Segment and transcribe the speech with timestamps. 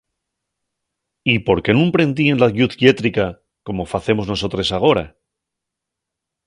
[1.33, 3.25] ¿Y por qué nun prendíen la lluz llétrica
[3.65, 5.05] como facemos nosotres agora?